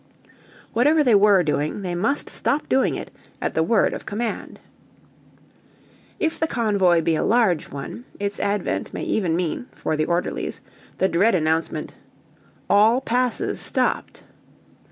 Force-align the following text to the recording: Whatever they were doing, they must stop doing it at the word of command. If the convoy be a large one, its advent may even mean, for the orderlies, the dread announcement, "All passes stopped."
Whatever 0.73 1.03
they 1.03 1.13
were 1.13 1.43
doing, 1.43 1.83
they 1.83 1.93
must 1.93 2.27
stop 2.27 2.67
doing 2.67 2.95
it 2.95 3.11
at 3.39 3.53
the 3.53 3.61
word 3.61 3.93
of 3.93 4.03
command. 4.07 4.59
If 6.19 6.39
the 6.39 6.47
convoy 6.47 7.01
be 7.03 7.13
a 7.13 7.23
large 7.23 7.69
one, 7.69 8.05
its 8.19 8.39
advent 8.39 8.95
may 8.95 9.03
even 9.03 9.35
mean, 9.35 9.67
for 9.73 9.95
the 9.95 10.05
orderlies, 10.05 10.61
the 10.97 11.07
dread 11.07 11.35
announcement, 11.35 11.93
"All 12.67 12.99
passes 12.99 13.59
stopped." 13.59 14.23